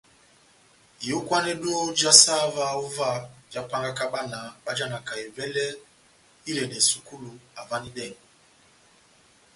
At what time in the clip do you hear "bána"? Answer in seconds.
4.13-4.39